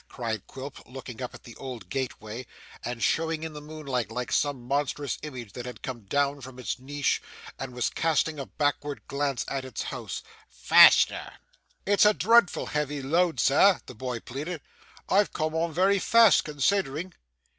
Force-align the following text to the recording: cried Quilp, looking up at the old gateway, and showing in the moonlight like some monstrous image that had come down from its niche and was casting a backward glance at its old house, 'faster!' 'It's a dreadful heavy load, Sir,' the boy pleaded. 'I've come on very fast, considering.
cried 0.09 0.47
Quilp, 0.47 0.79
looking 0.87 1.21
up 1.21 1.35
at 1.35 1.43
the 1.43 1.55
old 1.57 1.87
gateway, 1.87 2.47
and 2.83 3.03
showing 3.03 3.43
in 3.43 3.53
the 3.53 3.61
moonlight 3.61 4.09
like 4.09 4.31
some 4.31 4.67
monstrous 4.67 5.19
image 5.21 5.53
that 5.53 5.67
had 5.67 5.83
come 5.83 6.05
down 6.05 6.41
from 6.41 6.57
its 6.57 6.79
niche 6.79 7.21
and 7.59 7.75
was 7.75 7.91
casting 7.91 8.39
a 8.39 8.47
backward 8.47 9.01
glance 9.07 9.45
at 9.47 9.63
its 9.63 9.83
old 9.83 9.89
house, 10.09 10.23
'faster!' 10.49 11.33
'It's 11.85 12.03
a 12.03 12.15
dreadful 12.15 12.65
heavy 12.65 13.03
load, 13.03 13.39
Sir,' 13.39 13.79
the 13.85 13.93
boy 13.93 14.19
pleaded. 14.19 14.61
'I've 15.07 15.33
come 15.33 15.53
on 15.53 15.71
very 15.71 15.99
fast, 15.99 16.43
considering. 16.45 17.13